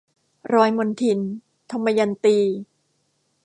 [0.53, 1.19] รอยมลทิน-
[1.71, 2.37] ทมยันตี